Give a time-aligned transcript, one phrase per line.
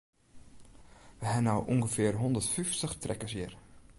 [1.19, 3.53] We ha no ûngefear hondert fyftich trekkers hjir.